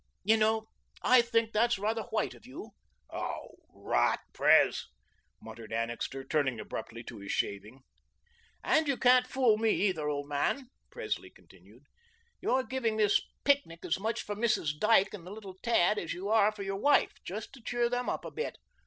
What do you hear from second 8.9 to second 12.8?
can't fool me, either, old man," Presley continued. "You're